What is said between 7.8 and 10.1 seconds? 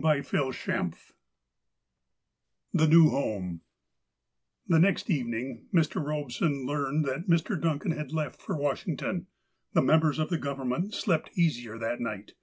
had left for ^yasllington. The mem